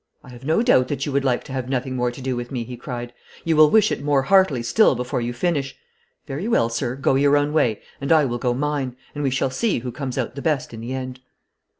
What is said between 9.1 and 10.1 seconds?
and we shall see who